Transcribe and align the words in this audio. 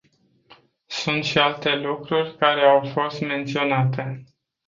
Sunt 0.85 1.23
și 1.23 1.37
alte 1.37 1.75
lucruri 1.75 2.37
care 2.37 2.61
au 2.61 2.85
fost 2.93 3.21
menționate. 3.21 4.23